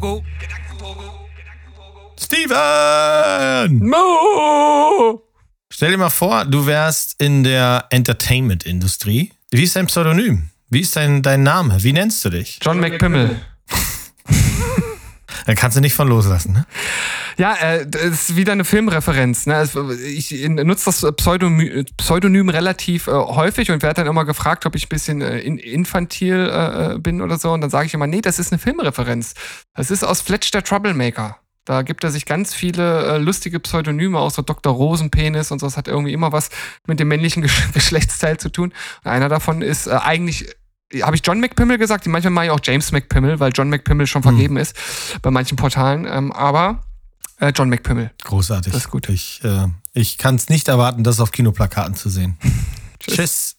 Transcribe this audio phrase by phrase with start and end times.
[0.00, 0.22] Gedankentogo.
[2.18, 3.78] Steven!
[3.88, 5.22] Mo!
[5.72, 9.32] Stell dir mal vor, du wärst in der Entertainment-Industrie.
[9.50, 10.50] Wie ist dein Pseudonym?
[10.68, 11.82] Wie ist dein, dein Name?
[11.82, 12.58] Wie nennst du dich?
[12.62, 13.40] John McPimmel.
[15.46, 16.66] Da kannst du nicht von loslassen, ne?
[17.36, 19.46] Ja, äh, das ist wieder eine Filmreferenz.
[19.46, 19.68] Ne?
[20.06, 24.86] Ich nutze das Pseudonym, Pseudonym relativ äh, häufig und werde dann immer gefragt, ob ich
[24.86, 27.52] ein bisschen äh, in, infantil äh, bin oder so.
[27.52, 29.34] Und dann sage ich immer, nee, das ist eine Filmreferenz.
[29.74, 31.38] Das ist aus Fletch der Troublemaker.
[31.64, 34.72] Da gibt er sich ganz viele äh, lustige Pseudonyme aus, so Dr.
[34.72, 35.66] Rosenpenis und so.
[35.66, 36.50] Das hat irgendwie immer was
[36.86, 38.72] mit dem männlichen Gesch Geschlechtsteil zu tun.
[39.02, 40.46] Und einer davon ist äh, eigentlich
[41.02, 42.06] habe ich John McPimmel gesagt?
[42.06, 44.76] Manchmal mache ich auch James McPimmel, weil John McPimmel schon vergeben ist
[45.22, 46.06] bei manchen Portalen.
[46.06, 46.84] Ähm, aber
[47.40, 48.10] äh, John McPimmel.
[48.22, 48.72] Großartig.
[48.72, 49.08] Das ist gut.
[49.08, 52.36] Ich, äh, ich kann es nicht erwarten, das auf Kinoplakaten zu sehen.
[53.00, 53.56] Tschüss.